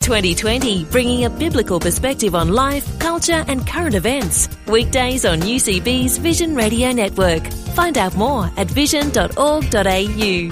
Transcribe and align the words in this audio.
2020, 0.00 0.84
bringing 0.86 1.24
a 1.26 1.30
biblical 1.30 1.78
perspective 1.78 2.34
on 2.34 2.48
life, 2.48 2.98
culture, 2.98 3.44
and 3.48 3.66
current 3.66 3.94
events. 3.94 4.48
Weekdays 4.66 5.24
on 5.26 5.40
UCB's 5.40 6.16
Vision 6.16 6.54
Radio 6.54 6.90
Network. 6.92 7.46
Find 7.74 7.98
out 7.98 8.16
more 8.16 8.50
at 8.56 8.66
vision.org.au. 8.66 10.50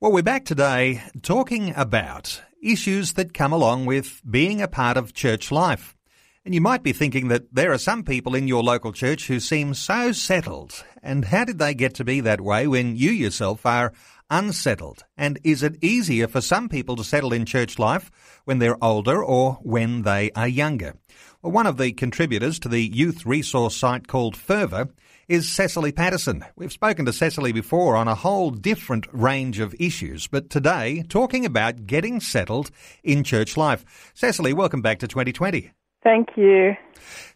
Well, 0.00 0.12
we're 0.12 0.22
back 0.22 0.44
today 0.44 1.02
talking 1.22 1.74
about 1.76 2.42
issues 2.62 3.12
that 3.12 3.34
come 3.34 3.52
along 3.52 3.86
with 3.86 4.20
being 4.28 4.60
a 4.60 4.68
part 4.68 4.96
of 4.96 5.14
church 5.14 5.52
life. 5.52 5.96
And 6.44 6.54
you 6.54 6.60
might 6.60 6.82
be 6.82 6.92
thinking 6.92 7.28
that 7.28 7.54
there 7.54 7.70
are 7.70 7.78
some 7.78 8.02
people 8.02 8.34
in 8.34 8.48
your 8.48 8.62
local 8.62 8.92
church 8.92 9.26
who 9.26 9.40
seem 9.40 9.74
so 9.74 10.12
settled. 10.12 10.84
And 11.02 11.26
how 11.26 11.44
did 11.44 11.58
they 11.58 11.74
get 11.74 11.94
to 11.96 12.04
be 12.04 12.20
that 12.22 12.40
way 12.40 12.66
when 12.66 12.96
you 12.96 13.10
yourself 13.10 13.64
are 13.66 13.92
unsettled? 14.30 15.04
And 15.16 15.38
is 15.44 15.62
it 15.62 15.82
easier 15.82 16.28
for 16.28 16.40
some 16.40 16.68
people 16.68 16.96
to 16.96 17.04
settle 17.04 17.32
in 17.32 17.44
church 17.44 17.78
life 17.78 18.10
when 18.44 18.58
they're 18.58 18.82
older 18.82 19.22
or 19.22 19.54
when 19.62 20.02
they 20.02 20.30
are 20.32 20.48
younger? 20.48 20.94
Well, 21.42 21.52
one 21.52 21.66
of 21.66 21.76
the 21.76 21.92
contributors 21.92 22.58
to 22.60 22.68
the 22.68 22.82
youth 22.82 23.26
resource 23.26 23.76
site 23.76 24.06
called 24.08 24.36
Fervr 24.36 24.90
is 25.28 25.48
Cecily 25.48 25.92
Paterson. 25.92 26.44
We've 26.56 26.72
spoken 26.72 27.04
to 27.06 27.12
Cecily 27.12 27.52
before 27.52 27.96
on 27.96 28.08
a 28.08 28.14
whole 28.14 28.50
different 28.50 29.06
range 29.12 29.58
of 29.58 29.74
issues, 29.78 30.26
but 30.26 30.50
today 30.50 31.04
talking 31.08 31.44
about 31.44 31.86
getting 31.86 32.20
settled 32.20 32.70
in 33.04 33.24
church 33.24 33.56
life. 33.56 34.12
Cecily, 34.14 34.52
welcome 34.52 34.82
back 34.82 34.98
to 35.00 35.08
2020. 35.08 35.70
Thank 36.02 36.28
you. 36.36 36.76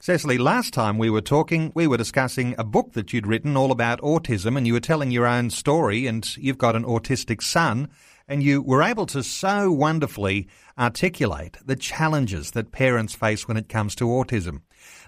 Cecily, 0.01 0.39
last 0.39 0.73
time 0.73 0.97
we 0.97 1.11
were 1.11 1.21
talking, 1.21 1.71
we 1.75 1.87
were 1.87 1.99
discussing 1.99 2.55
a 2.57 2.65
book 2.65 2.93
that 2.93 3.13
you'd 3.13 3.27
written 3.27 3.57
all 3.57 3.71
about 3.71 4.01
autism, 4.01 4.57
and 4.57 4.67
you 4.67 4.73
were 4.73 4.81
telling 4.81 5.11
your 5.11 5.27
own 5.27 5.51
story, 5.51 6.07
and 6.07 6.35
you've 6.39 6.59
got 6.59 6.75
an 6.75 6.85
autistic 6.85 7.43
son, 7.43 7.91
and 8.27 8.43
you 8.43 8.63
were 8.63 8.83
able 8.83 9.05
to 9.07 9.23
so 9.23 9.71
wonderfully 9.71 10.49
articulate 10.79 11.59
the 11.67 11.77
challenges 11.77 12.53
that 12.53 12.73
parents 12.73 13.15
face 13.15 13.47
when 13.47 13.59
it 13.59 13.69
comes 13.69 13.95
to 13.97 14.05
autism. 14.05 14.63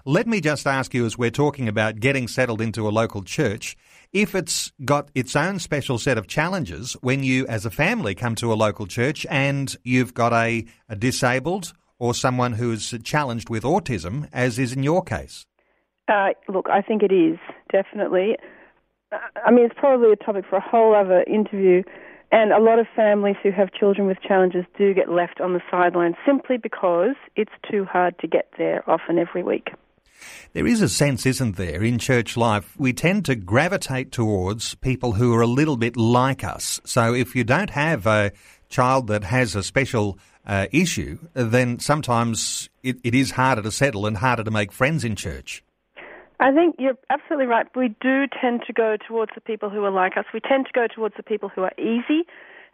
Let 0.05 0.27
me 0.27 0.39
just 0.39 0.67
ask 0.67 0.93
you, 0.93 1.05
as 1.05 1.17
we're 1.17 1.31
talking 1.31 1.67
about 1.67 1.99
getting 1.99 2.27
settled 2.27 2.61
into 2.61 2.87
a 2.87 2.89
local 2.89 3.23
church, 3.23 3.75
if 4.13 4.35
it's 4.35 4.71
got 4.85 5.09
its 5.15 5.35
own 5.35 5.57
special 5.57 5.97
set 5.97 6.19
of 6.19 6.27
challenges 6.27 6.93
when 7.01 7.23
you, 7.23 7.47
as 7.47 7.65
a 7.65 7.71
family, 7.71 8.13
come 8.13 8.35
to 8.35 8.53
a 8.53 8.55
local 8.55 8.85
church 8.85 9.25
and 9.31 9.75
you've 9.83 10.13
got 10.13 10.31
a, 10.31 10.65
a 10.87 10.95
disabled 10.95 11.73
or 11.99 12.13
someone 12.13 12.53
who 12.53 12.71
is 12.71 12.93
challenged 13.03 13.49
with 13.49 13.63
autism, 13.63 14.27
as 14.33 14.59
is 14.59 14.73
in 14.73 14.83
your 14.83 15.03
case? 15.03 15.45
Uh, 16.07 16.29
look, 16.47 16.67
I 16.69 16.81
think 16.81 17.03
it 17.03 17.11
is, 17.11 17.37
definitely. 17.71 18.37
I 19.11 19.51
mean, 19.51 19.65
it's 19.65 19.75
probably 19.77 20.11
a 20.11 20.15
topic 20.15 20.45
for 20.49 20.57
a 20.57 20.61
whole 20.61 20.95
other 20.95 21.23
interview. 21.23 21.83
And 22.31 22.51
a 22.51 22.59
lot 22.59 22.77
of 22.77 22.87
families 22.93 23.37
who 23.41 23.51
have 23.51 23.71
children 23.71 24.05
with 24.05 24.17
challenges 24.21 24.65
do 24.77 24.93
get 24.93 25.09
left 25.09 25.39
on 25.39 25.53
the 25.53 25.61
sidelines 25.71 26.15
simply 26.25 26.57
because 26.57 27.15
it's 27.37 27.53
too 27.69 27.85
hard 27.85 28.19
to 28.19 28.27
get 28.27 28.49
there 28.57 28.83
often 28.89 29.17
every 29.17 29.43
week. 29.43 29.69
There 30.53 30.67
is 30.67 30.81
a 30.81 30.89
sense, 30.89 31.25
isn't 31.25 31.57
there, 31.57 31.83
in 31.83 31.99
church 31.99 32.35
life, 32.35 32.75
we 32.77 32.91
tend 32.91 33.25
to 33.25 33.35
gravitate 33.35 34.11
towards 34.11 34.75
people 34.75 35.13
who 35.13 35.33
are 35.35 35.41
a 35.41 35.47
little 35.47 35.77
bit 35.77 35.95
like 35.95 36.43
us. 36.43 36.81
So 36.85 37.13
if 37.13 37.35
you 37.35 37.43
don't 37.43 37.69
have 37.69 38.07
a 38.07 38.31
child 38.69 39.07
that 39.07 39.23
has 39.23 39.55
a 39.55 39.63
special 39.63 40.17
uh, 40.45 40.67
issue, 40.71 41.17
then 41.33 41.79
sometimes 41.79 42.69
it, 42.83 42.97
it 43.03 43.13
is 43.13 43.31
harder 43.31 43.61
to 43.61 43.71
settle 43.71 44.05
and 44.05 44.17
harder 44.17 44.43
to 44.43 44.51
make 44.51 44.71
friends 44.71 45.03
in 45.03 45.15
church. 45.15 45.63
I 46.39 46.51
think 46.51 46.75
you're 46.77 46.97
absolutely 47.09 47.47
right. 47.47 47.65
We 47.75 47.95
do 47.99 48.25
tend 48.39 48.61
to 48.67 48.73
go 48.73 48.95
towards 49.07 49.31
the 49.33 49.41
people 49.41 49.69
who 49.69 49.83
are 49.83 49.91
like 49.91 50.17
us. 50.17 50.25
We 50.33 50.39
tend 50.39 50.67
to 50.67 50.71
go 50.71 50.87
towards 50.87 51.15
the 51.17 51.23
people 51.23 51.49
who 51.49 51.63
are 51.63 51.73
easy 51.79 52.27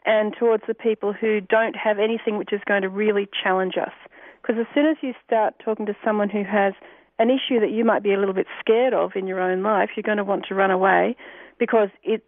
and 0.06 0.36
towards 0.38 0.64
the 0.68 0.74
people 0.74 1.14
who 1.14 1.40
don't 1.40 1.76
have 1.76 1.98
anything 1.98 2.38
which 2.38 2.52
is 2.52 2.60
going 2.68 2.82
to 2.82 2.90
really 2.90 3.28
challenge 3.42 3.76
us. 3.78 3.94
Because 4.42 4.58
as 4.60 4.68
soon 4.74 4.86
as 4.86 4.98
you 5.02 5.14
start 5.26 5.56
talking 5.64 5.86
to 5.86 5.96
someone 6.04 6.30
who 6.30 6.44
has 6.44 6.74
an 7.20 7.30
issue 7.30 7.60
that 7.62 7.72
you 7.72 7.86
might 7.86 8.04
be 8.04 8.14
a 8.14 8.20
little 8.20 8.34
bit 8.34 8.48
scared 8.60 8.94
of 8.94 9.12
in 9.16 9.28
your 9.28 9.40
own 9.40 9.64
life, 9.64 9.92
you're 9.96 10.04
going 10.04 10.18
to 10.18 10.24
want 10.26 10.46
to 10.50 10.56
run 10.56 10.72
away 10.72 11.16
because 11.58 11.90
it, 12.04 12.24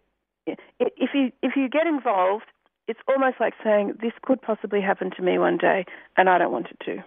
it 0.46 0.58
if 0.78 1.10
you 1.12 1.32
if 1.42 1.52
you 1.56 1.68
get 1.68 1.86
involved, 1.86 2.46
it's 2.88 3.00
almost 3.08 3.36
like 3.40 3.54
saying 3.62 3.94
this 4.00 4.12
could 4.22 4.40
possibly 4.40 4.80
happen 4.80 5.10
to 5.16 5.22
me 5.22 5.38
one 5.38 5.58
day, 5.58 5.84
and 6.16 6.28
I 6.28 6.38
don't 6.38 6.52
want 6.52 6.68
it 6.68 6.78
to. 6.86 7.02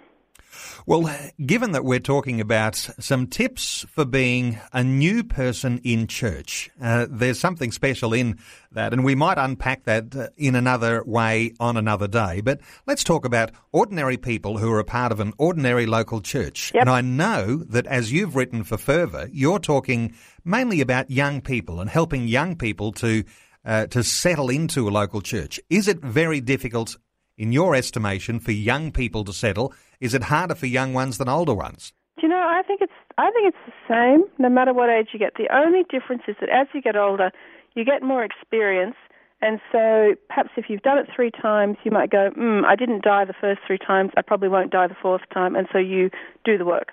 Well, 0.85 1.09
given 1.45 1.73
that 1.73 1.85
we're 1.85 2.00
talking 2.00 2.41
about 2.41 2.75
some 2.75 3.28
tips 3.28 3.85
for 3.90 4.06
being 4.06 4.59
a 4.73 4.84
new 4.84 5.23
person 5.23 5.79
in 5.84 6.07
church, 6.07 6.69
uh, 6.81 7.07
there's 7.09 7.40
something 7.40 7.72
special 7.72 8.13
in 8.13 8.40
that, 8.72 8.94
and 8.94 9.03
we 9.03 9.16
might 9.16 9.38
unpack 9.38 9.84
that 9.84 10.16
uh, 10.16 10.28
in 10.38 10.56
another 10.56 11.03
way 11.03 11.53
on 11.59 11.78
another 11.78 12.07
day. 12.07 12.41
But 12.41 12.61
let's 12.88 13.03
talk 13.03 13.25
about 13.25 13.51
ordinary 13.72 14.17
people 14.17 14.57
who 14.57 14.72
are 14.72 14.79
a 14.79 14.85
part 14.85 15.11
of 15.11 15.19
an 15.19 15.34
ordinary 15.38 15.85
local 15.85 16.22
church. 16.22 16.72
Yep. 16.73 16.81
And 16.81 16.90
I 16.90 17.01
know 17.01 17.57
that 17.69 17.85
as 17.85 18.11
you've 18.11 18.35
written 18.35 18.63
for 18.63 18.78
Fervr, 18.78 19.29
you're 19.31 19.59
talking 19.59 20.16
mainly 20.44 20.81
about 20.81 21.11
young 21.11 21.41
people 21.41 21.79
and 21.79 21.90
helping 21.90 22.28
young 22.28 22.56
people 22.56 22.91
to 22.94 23.23
uh, 23.66 23.88
to 23.88 24.03
settle 24.03 24.50
into 24.50 24.88
a 24.88 24.92
local 24.92 25.22
church. 25.22 25.59
Is 25.70 25.88
it 25.88 26.00
very 26.00 26.42
difficult, 26.42 26.97
in 27.38 27.52
your 27.52 27.75
estimation, 27.75 28.40
for 28.40 28.52
young 28.52 28.92
people 28.92 29.24
to 29.25 29.34
settle? 29.34 29.74
Is 30.00 30.14
it 30.14 30.24
harder 30.24 30.56
for 30.56 30.66
young 30.66 30.94
ones 30.94 31.18
than 31.18 31.30
older 31.30 31.53
ones? 31.53 31.94
Do 32.18 32.28
you 32.28 32.30
know? 32.30 32.47
I 32.47 32.62
think 32.68 32.81
it's 32.81 32.94
I 33.18 33.31
think 33.31 33.53
it's 33.53 33.66
the 33.66 33.94
same 33.94 34.24
no 34.38 34.50
matter 34.50 34.74
what 34.74 34.90
age 34.90 35.09
you 35.14 35.20
get. 35.20 35.34
The 35.38 35.53
only 35.53 35.84
difference 35.90 36.24
is 36.28 36.36
that 36.42 36.50
as 36.50 36.68
you 36.74 36.81
get 36.81 36.96
older, 36.96 37.31
you 37.75 37.86
get 37.86 38.02
more 38.03 38.24
experience, 38.24 38.96
and 39.42 39.59
so 39.72 40.16
perhaps 40.28 40.50
if 40.58 40.66
you've 40.70 40.81
done 40.81 40.97
it 40.97 41.08
three 41.16 41.31
times, 41.31 41.78
you 41.84 41.91
might 41.91 42.09
go, 42.09 42.31
mm, 42.31 42.66
"I 42.66 42.76
didn't 42.76 43.03
die 43.03 43.26
the 43.26 43.34
first 43.40 43.62
three 43.66 43.78
times. 43.78 44.12
I 44.18 44.22
probably 44.22 44.50
won't 44.50 44.72
die 44.72 44.88
the 44.88 44.96
fourth 45.02 45.22
time," 45.34 45.56
and 45.56 45.68
so 45.72 45.78
you 45.78 46.09
do 46.44 46.58
the 46.58 46.66
work. 46.66 46.91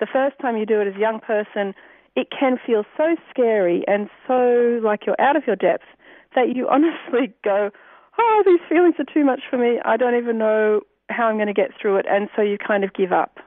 The 0.00 0.06
first 0.06 0.38
time 0.40 0.56
you 0.56 0.66
do 0.66 0.80
it 0.80 0.88
as 0.88 0.96
a 0.96 0.98
young 0.98 1.20
person, 1.20 1.74
it 2.16 2.28
can 2.30 2.58
feel 2.64 2.84
so 2.96 3.16
scary 3.30 3.84
and 3.88 4.08
so 4.26 4.80
like 4.82 5.06
you're 5.06 5.20
out 5.20 5.36
of 5.36 5.46
your 5.46 5.56
depth 5.56 5.84
that 6.34 6.54
you 6.54 6.68
honestly 6.68 7.32
go, 7.42 7.70
"Oh, 8.18 8.42
these 8.44 8.60
feelings 8.68 8.94
are 8.98 9.12
too 9.12 9.24
much 9.24 9.42
for 9.48 9.58
me. 9.58 9.80
I 9.84 9.96
don't 9.96 10.16
even 10.16 10.38
know 10.38 10.80
how 11.08 11.26
I'm 11.26 11.36
going 11.36 11.48
to 11.48 11.54
get 11.54 11.70
through 11.80 11.96
it," 11.96 12.06
and 12.08 12.28
so 12.34 12.42
you 12.42 12.58
kind 12.58 12.84
of 12.84 12.92
give 12.92 13.12
up. 13.12 13.38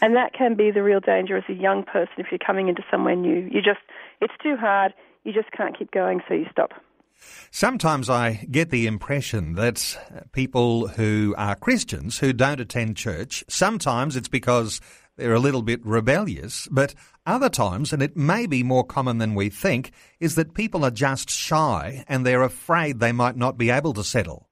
And 0.00 0.16
that 0.16 0.32
can 0.32 0.54
be 0.54 0.70
the 0.70 0.82
real 0.82 1.00
danger 1.00 1.36
as 1.36 1.44
a 1.48 1.52
young 1.52 1.84
person 1.84 2.14
if 2.18 2.26
you're 2.30 2.38
coming 2.38 2.68
into 2.68 2.82
somewhere 2.90 3.16
new. 3.16 3.48
You 3.50 3.62
just, 3.62 3.80
it's 4.20 4.34
too 4.42 4.56
hard. 4.56 4.92
You 5.24 5.32
just 5.32 5.50
can't 5.52 5.78
keep 5.78 5.90
going, 5.92 6.20
so 6.28 6.34
you 6.34 6.46
stop. 6.50 6.72
Sometimes 7.50 8.10
I 8.10 8.46
get 8.50 8.70
the 8.70 8.86
impression 8.86 9.54
that 9.54 9.96
people 10.32 10.88
who 10.88 11.34
are 11.38 11.54
Christians 11.54 12.18
who 12.18 12.32
don't 12.32 12.60
attend 12.60 12.96
church, 12.96 13.44
sometimes 13.48 14.16
it's 14.16 14.28
because 14.28 14.80
they're 15.16 15.34
a 15.34 15.40
little 15.40 15.62
bit 15.62 15.84
rebellious, 15.84 16.68
but 16.70 16.94
other 17.26 17.48
times, 17.48 17.92
and 17.92 18.02
it 18.02 18.16
may 18.16 18.46
be 18.46 18.62
more 18.62 18.84
common 18.84 19.18
than 19.18 19.34
we 19.34 19.48
think, 19.48 19.92
is 20.20 20.34
that 20.34 20.54
people 20.54 20.84
are 20.84 20.90
just 20.90 21.30
shy 21.30 22.04
and 22.08 22.26
they're 22.26 22.42
afraid 22.42 22.98
they 22.98 23.12
might 23.12 23.36
not 23.36 23.56
be 23.56 23.70
able 23.70 23.92
to 23.94 24.04
settle. 24.04 24.48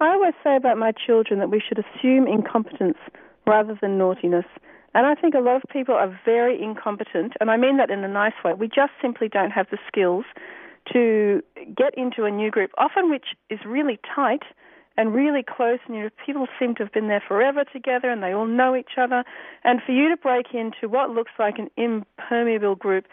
I 0.00 0.08
always 0.08 0.34
say 0.44 0.56
about 0.56 0.76
my 0.76 0.92
children 0.92 1.38
that 1.40 1.50
we 1.50 1.62
should 1.66 1.78
assume 1.78 2.26
incompetence 2.26 2.98
rather 3.46 3.78
than 3.80 3.96
naughtiness. 3.96 4.44
And 4.94 5.06
I 5.06 5.14
think 5.14 5.34
a 5.34 5.40
lot 5.40 5.56
of 5.56 5.62
people 5.70 5.94
are 5.94 6.20
very 6.24 6.60
incompetent, 6.62 7.34
and 7.40 7.50
I 7.50 7.56
mean 7.56 7.76
that 7.76 7.90
in 7.90 8.02
a 8.02 8.08
nice 8.08 8.32
way. 8.44 8.52
We 8.54 8.66
just 8.66 8.92
simply 9.00 9.28
don't 9.28 9.50
have 9.50 9.66
the 9.70 9.78
skills 9.86 10.24
to 10.92 11.42
get 11.76 11.96
into 11.96 12.24
a 12.24 12.30
new 12.30 12.50
group, 12.50 12.70
often 12.78 13.10
which 13.10 13.26
is 13.50 13.60
really 13.66 13.98
tight 14.14 14.42
and 14.96 15.14
really 15.14 15.42
close, 15.42 15.78
and 15.86 15.96
you 15.96 16.02
know, 16.04 16.10
people 16.24 16.46
seem 16.58 16.74
to 16.76 16.84
have 16.84 16.92
been 16.92 17.08
there 17.08 17.22
forever 17.26 17.64
together, 17.64 18.10
and 18.10 18.22
they 18.22 18.32
all 18.32 18.46
know 18.46 18.74
each 18.74 18.98
other. 18.98 19.24
And 19.64 19.80
for 19.84 19.92
you 19.92 20.08
to 20.08 20.16
break 20.16 20.46
into 20.54 20.88
what 20.88 21.10
looks 21.10 21.32
like 21.38 21.58
an 21.58 21.68
impermeable 21.76 22.74
group 22.74 23.06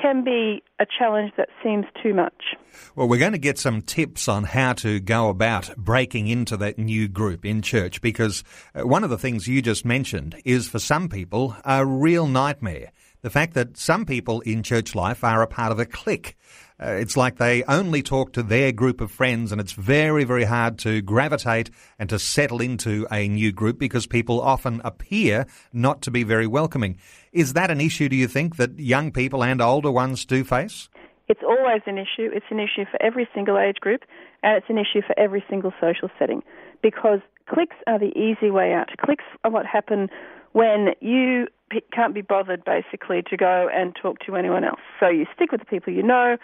can 0.00 0.22
be 0.22 0.62
a 0.78 0.86
challenge 0.86 1.32
that 1.36 1.48
seems 1.62 1.86
too 2.02 2.14
much. 2.14 2.54
Well, 2.94 3.08
we're 3.08 3.18
going 3.18 3.32
to 3.32 3.38
get 3.38 3.58
some 3.58 3.82
tips 3.82 4.28
on 4.28 4.44
how 4.44 4.74
to 4.74 5.00
go 5.00 5.28
about 5.28 5.76
breaking 5.76 6.28
into 6.28 6.56
that 6.58 6.78
new 6.78 7.08
group 7.08 7.44
in 7.44 7.62
church 7.62 8.00
because 8.00 8.44
uh, 8.74 8.86
one 8.86 9.02
of 9.02 9.10
the 9.10 9.18
things 9.18 9.48
you 9.48 9.62
just 9.62 9.84
mentioned 9.84 10.40
is 10.44 10.68
for 10.68 10.78
some 10.78 11.08
people 11.08 11.56
a 11.64 11.84
real 11.84 12.26
nightmare. 12.26 12.92
The 13.22 13.30
fact 13.30 13.54
that 13.54 13.76
some 13.76 14.04
people 14.04 14.40
in 14.42 14.62
church 14.62 14.94
life 14.94 15.24
are 15.24 15.42
a 15.42 15.46
part 15.46 15.72
of 15.72 15.78
a 15.78 15.86
clique. 15.86 16.36
Uh, 16.80 16.92
it's 16.92 17.16
like 17.16 17.36
they 17.36 17.64
only 17.64 18.02
talk 18.02 18.32
to 18.32 18.42
their 18.42 18.70
group 18.70 19.00
of 19.00 19.10
friends, 19.10 19.50
and 19.50 19.60
it's 19.60 19.72
very, 19.72 20.22
very 20.22 20.44
hard 20.44 20.78
to 20.78 21.02
gravitate 21.02 21.70
and 21.98 22.08
to 22.08 22.18
settle 22.18 22.60
into 22.60 23.06
a 23.10 23.26
new 23.26 23.50
group 23.50 23.78
because 23.78 24.06
people 24.06 24.40
often 24.40 24.80
appear 24.84 25.46
not 25.72 26.00
to 26.02 26.10
be 26.10 26.22
very 26.22 26.46
welcoming. 26.46 26.96
Is 27.32 27.54
that 27.54 27.70
an 27.70 27.80
issue, 27.80 28.08
do 28.08 28.14
you 28.14 28.28
think, 28.28 28.56
that 28.56 28.78
young 28.78 29.10
people 29.10 29.42
and 29.42 29.60
older 29.60 29.90
ones 29.90 30.24
do 30.24 30.44
face? 30.44 30.88
It's 31.28 31.42
always 31.42 31.82
an 31.86 31.98
issue. 31.98 32.30
It's 32.32 32.46
an 32.50 32.60
issue 32.60 32.84
for 32.90 33.02
every 33.02 33.28
single 33.34 33.58
age 33.58 33.76
group, 33.80 34.02
and 34.42 34.56
it's 34.56 34.70
an 34.70 34.78
issue 34.78 35.02
for 35.04 35.18
every 35.18 35.44
single 35.50 35.72
social 35.80 36.08
setting 36.18 36.42
because 36.80 37.18
cliques 37.48 37.76
are 37.88 37.98
the 37.98 38.16
easy 38.16 38.50
way 38.50 38.72
out. 38.72 38.88
Cliques 39.04 39.24
are 39.42 39.50
what 39.50 39.66
happen 39.66 40.08
when 40.52 40.90
you 41.00 41.48
can't 41.92 42.14
be 42.14 42.22
bothered 42.22 42.64
basically 42.64 43.22
to 43.30 43.36
go 43.36 43.68
and 43.72 43.94
talk 44.00 44.18
to 44.26 44.36
anyone 44.36 44.64
else. 44.64 44.80
So 45.00 45.08
you 45.08 45.26
stick 45.34 45.52
with 45.52 45.60
the 45.60 45.66
people 45.66 45.92
you 45.92 46.02
know, 46.02 46.36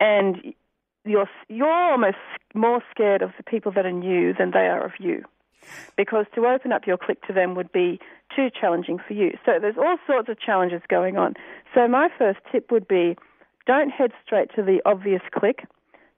and 0.00 0.54
you're 1.04 1.28
you're 1.48 1.70
almost 1.70 2.16
more 2.54 2.82
scared 2.90 3.22
of 3.22 3.30
the 3.36 3.42
people 3.42 3.72
that 3.72 3.86
are 3.86 3.92
new 3.92 4.34
than 4.34 4.50
they 4.50 4.66
are 4.66 4.84
of 4.84 4.92
you, 4.98 5.24
because 5.96 6.26
to 6.34 6.46
open 6.46 6.72
up 6.72 6.86
your 6.86 6.98
clique 6.98 7.22
to 7.26 7.32
them 7.32 7.54
would 7.54 7.72
be 7.72 7.98
too 8.34 8.48
challenging 8.60 8.98
for 9.06 9.14
you. 9.14 9.30
So 9.46 9.52
there's 9.60 9.78
all 9.78 9.96
sorts 10.06 10.28
of 10.28 10.38
challenges 10.38 10.82
going 10.88 11.16
on. 11.16 11.34
So 11.74 11.88
my 11.88 12.08
first 12.18 12.40
tip 12.52 12.70
would 12.70 12.86
be, 12.86 13.16
don't 13.66 13.90
head 13.90 14.12
straight 14.24 14.50
to 14.56 14.62
the 14.62 14.80
obvious 14.84 15.22
clique. 15.34 15.64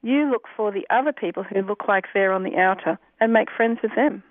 You 0.03 0.31
look 0.31 0.47
for 0.57 0.73
the 0.73 0.87
other 0.91 1.13
people 1.13 1.43
who 1.45 1.63
look 1.63 1.87
like 1.87 2.07
they're 2.13 2.33
on 2.33 2.43
the 2.43 2.57
outer 2.57 2.99
and 3.21 3.33
make 3.33 3.49
friends 3.55 3.79
with 3.83 3.95
them. 3.95 4.23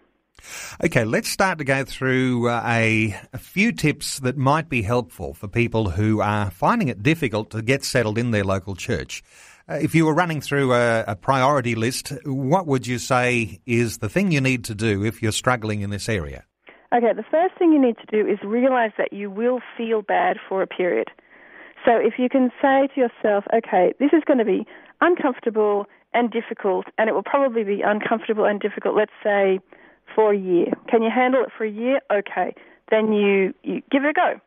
Okay, 0.83 1.03
let's 1.03 1.29
start 1.29 1.57
to 1.57 1.63
go 1.63 1.83
through 1.83 2.49
uh, 2.49 2.61
a, 2.65 3.19
a, 3.33 3.37
few 3.37 3.71
tips 3.71 4.19
that 4.19 4.37
might 4.37 4.69
be 4.69 4.81
helpful 4.81 5.33
for 5.33 5.47
people 5.47 5.89
who 5.89 6.21
are 6.21 6.51
finding 6.51 6.87
it 6.87 7.03
difficult 7.03 7.49
to 7.51 7.61
get 7.61 7.83
settled 7.83 8.17
in 8.17 8.31
their 8.31 8.43
local 8.43 8.75
church. 8.75 9.23
Uh, 9.69 9.75
if 9.75 9.93
you 9.93 10.05
were 10.05 10.13
running 10.13 10.41
through 10.41 10.73
a, 10.73 11.03
a, 11.07 11.15
priority 11.15 11.75
list, 11.75 12.13
what 12.25 12.65
would 12.65 12.87
you 12.87 12.97
say 12.97 13.59
is 13.65 13.99
the 13.99 14.09
thing 14.09 14.31
you 14.31 14.41
need 14.41 14.63
to 14.65 14.73
do 14.73 15.03
if 15.03 15.21
you're 15.21 15.31
struggling 15.31 15.81
in 15.81 15.89
this 15.89 16.09
area? 16.09 16.43
Okay, 16.91 17.13
the 17.15 17.25
first 17.29 17.55
thing 17.59 17.71
you 17.71 17.79
need 17.79 17.97
to 17.97 18.05
do 18.09 18.27
is 18.27 18.39
realize 18.43 18.91
that 18.97 19.13
you 19.13 19.29
will 19.29 19.59
feel 19.77 20.01
bad 20.01 20.37
for 20.47 20.63
a 20.63 20.67
period. 20.67 21.09
So 21.85 21.91
if 21.95 22.13
you 22.17 22.29
can 22.29 22.49
say 22.61 22.87
to 22.93 22.99
yourself, 22.99 23.45
okay, 23.53 23.93
this 23.99 24.09
is 24.11 24.23
going 24.25 24.39
to 24.39 24.45
be 24.45 24.65
uncomfortable 25.01 25.85
and 26.13 26.31
difficult, 26.31 26.87
and 26.97 27.07
it 27.09 27.13
will 27.13 27.23
probably 27.23 27.63
be 27.63 27.81
uncomfortable 27.85 28.45
and 28.45 28.59
difficult, 28.59 28.95
let's 28.95 29.11
say, 29.23 29.59
for 30.13 30.33
a 30.33 30.37
year. 30.37 30.73
Can 30.89 31.01
you 31.01 31.09
handle 31.13 31.43
it 31.43 31.49
for 31.55 31.63
a 31.65 31.71
year? 31.71 31.99
Okay. 32.11 32.53
Then 32.89 33.13
you, 33.13 33.53
you 33.63 33.81
give 33.91 34.03
it 34.03 34.09
a 34.09 34.13
go. 34.13 34.39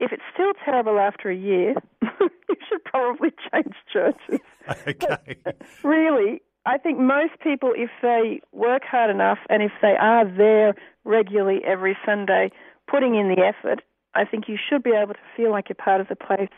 If 0.00 0.12
it's 0.12 0.22
still 0.32 0.52
terrible 0.64 0.98
after 1.00 1.30
a 1.30 1.36
year, 1.36 1.74
you 2.02 2.56
should 2.68 2.84
probably 2.84 3.30
change 3.52 3.74
churches. 3.92 4.40
Okay. 4.86 5.38
really, 5.82 6.42
I 6.66 6.76
think 6.76 6.98
most 6.98 7.32
people, 7.42 7.72
if 7.74 7.88
they 8.02 8.42
work 8.52 8.82
hard 8.84 9.10
enough 9.10 9.38
and 9.48 9.62
if 9.62 9.72
they 9.80 9.96
are 9.98 10.26
there 10.26 10.74
regularly 11.04 11.60
every 11.66 11.96
Sunday, 12.04 12.50
putting 12.86 13.14
in 13.14 13.34
the 13.34 13.42
effort, 13.42 13.80
I 14.14 14.26
think 14.26 14.44
you 14.46 14.58
should 14.58 14.82
be 14.82 14.90
able 14.90 15.14
to 15.14 15.20
feel 15.34 15.50
like 15.50 15.70
you're 15.70 15.76
part 15.76 16.02
of 16.02 16.08
the 16.08 16.16
place. 16.16 16.50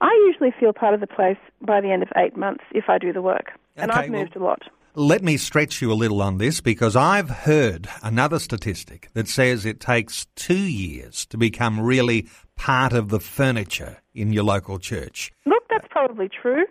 I 0.00 0.10
usually 0.26 0.54
feel 0.58 0.72
part 0.72 0.94
of 0.94 1.00
the 1.00 1.06
place 1.06 1.36
by 1.60 1.82
the 1.82 1.90
end 1.90 2.02
of 2.02 2.08
eight 2.16 2.36
months 2.38 2.64
if 2.72 2.84
I 2.88 2.96
do 2.96 3.12
the 3.12 3.20
work. 3.20 3.52
And 3.76 3.90
I've 3.90 4.08
moved 4.08 4.34
well, 4.36 4.44
a 4.44 4.48
lot. 4.48 4.62
Let 4.98 5.22
me 5.22 5.36
stretch 5.36 5.80
you 5.80 5.92
a 5.92 5.94
little 5.94 6.20
on 6.20 6.38
this 6.38 6.60
because 6.60 6.96
I've 6.96 7.30
heard 7.30 7.88
another 8.02 8.40
statistic 8.40 9.10
that 9.12 9.28
says 9.28 9.64
it 9.64 9.78
takes 9.78 10.26
two 10.34 10.58
years 10.58 11.24
to 11.26 11.36
become 11.36 11.78
really 11.78 12.26
part 12.56 12.92
of 12.92 13.08
the 13.08 13.20
furniture 13.20 13.98
in 14.12 14.32
your 14.32 14.42
local 14.42 14.80
church. 14.80 15.30
Look, 15.46 15.62
that's 15.70 15.86
probably 15.88 16.28
true. 16.28 16.64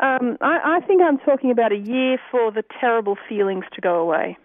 Um, 0.00 0.38
I, 0.40 0.78
I 0.80 0.86
think 0.86 1.02
I'm 1.02 1.18
talking 1.18 1.50
about 1.50 1.70
a 1.70 1.76
year 1.76 2.16
for 2.30 2.50
the 2.50 2.64
terrible 2.80 3.18
feelings 3.28 3.66
to 3.74 3.82
go 3.82 3.96
away. 3.96 4.38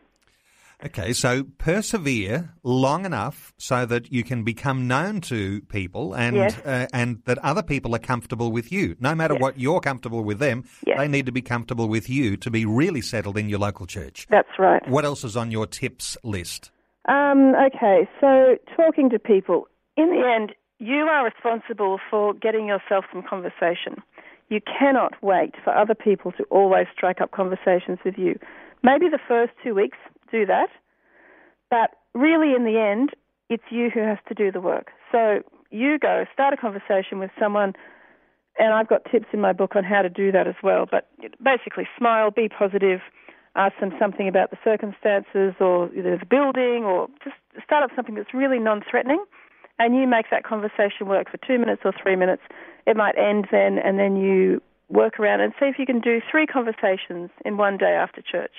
Okay, 0.83 1.13
so 1.13 1.44
persevere 1.60 2.54
long 2.63 3.06
enough 3.06 3.54
so 3.57 3.86
that 3.86 4.12
you 4.12 4.24
can 4.24 4.44
become 4.44 4.88
known 4.88 5.22
to 5.22 5.62
people 5.63 6.16
and 6.16 6.36
yes. 6.36 6.57
uh, 6.60 6.88
and 6.92 7.22
that 7.25 7.38
other 7.39 7.62
people 7.62 7.94
are 7.94 8.00
comfortable 8.00 8.51
with 8.51 8.72
you. 8.72 8.95
No 9.00 9.13
matter 9.13 9.36
yes. 9.36 9.42
what 9.42 9.60
you're 9.60 9.80
comfortable 9.80 10.24
with 10.24 10.39
them, 10.39 10.63
yes. 10.88 10.98
they 10.98 11.07
need 11.07 11.28
to 11.28 11.31
be 11.31 11.42
comfortable 11.42 11.88
with 11.88 12.10
you 12.10 12.36
to 12.38 12.50
be 12.50 12.66
really 12.66 13.01
settled 13.01 13.38
in 13.38 13.48
your 13.48 13.60
local 13.60 13.86
church. 13.86 14.25
That's 14.30 14.57
right. 14.57 14.81
What 14.89 15.06
else 15.06 15.24
is 15.24 15.38
on 15.38 15.51
your 15.51 15.68
tips 15.68 16.18
list? 16.24 16.72
Um, 17.07 17.54
okay, 17.56 18.07
so 18.19 18.57
talking 18.75 19.10
to 19.12 19.19
people. 19.19 19.68
In 19.98 20.10
the 20.10 20.28
end, 20.28 20.54
you 20.80 21.04
are 21.04 21.24
responsible 21.24 22.00
for 22.10 22.33
getting 22.33 22.68
yourself 22.68 23.06
some 23.13 23.22
conversation. 23.22 24.01
You 24.50 24.62
cannot 24.62 25.13
wait 25.22 25.54
for 25.63 25.75
other 25.75 25.94
people 25.94 26.31
to 26.33 26.44
always 26.45 26.88
strike 26.92 27.22
up 27.22 27.31
conversations 27.31 28.00
with 28.04 28.18
you. 28.18 28.39
Maybe 28.83 29.07
the 29.10 29.19
first 29.28 29.54
two 29.63 29.75
weeks 29.75 29.98
do 30.31 30.45
that. 30.45 30.69
But 31.69 31.92
really, 32.13 32.54
in 32.56 32.66
the 32.66 32.80
end, 32.80 33.12
it's 33.50 33.63
you 33.69 33.89
who 33.94 34.01
has 34.01 34.18
to 34.28 34.33
do 34.33 34.51
the 34.51 34.62
work. 34.62 34.92
So 35.12 35.42
you 35.72 36.00
go, 36.00 36.25
start 36.33 36.54
a 36.54 36.57
conversation 36.57 37.19
with 37.19 37.31
someone, 37.39 37.74
and 38.57 38.74
I've 38.74 38.88
got 38.88 39.06
tips 39.12 39.28
in 39.33 39.42
my 39.42 39.54
book 39.54 39.75
on 39.75 39.83
how 39.83 40.01
to 40.01 40.10
do 40.10 40.31
that 40.31 40.48
as 40.48 40.56
well. 40.62 40.86
But 40.89 41.10
basically, 41.44 41.88
smile, 41.98 42.31
be 42.31 42.50
positive, 42.50 43.00
ask 43.56 43.74
them 43.80 43.92
something 44.00 44.28
about 44.28 44.51
the 44.51 44.57
circumstances 44.63 45.56
or 45.60 45.89
the 45.89 46.19
building, 46.30 46.83
or 46.83 47.07
just 47.24 47.36
start 47.63 47.83
up 47.83 47.92
something 47.95 48.16
that's 48.16 48.33
really 48.33 48.60
non 48.60 48.81
threatening. 48.89 49.24
And 49.80 49.95
you 49.95 50.06
make 50.07 50.30
that 50.30 50.44
conversation 50.44 51.07
work 51.07 51.31
for 51.31 51.38
two 51.38 51.57
minutes 51.57 51.81
or 51.83 51.94
three 52.01 52.16
minutes. 52.16 52.44
It 52.86 52.95
might 52.95 53.18
end 53.18 53.48
then, 53.51 53.80
and 53.80 53.98
then 53.98 54.16
you 54.16 54.62
work 54.89 55.19
around 55.19 55.39
and 55.39 55.54
see 55.60 55.66
if 55.66 55.80
you 55.80 55.86
can 55.86 56.01
do 56.01 56.22
three 56.30 56.45
conversations 56.45 57.30
in 57.45 57.57
one 57.57 57.78
day 57.78 57.94
after 57.94 58.22
church 58.22 58.51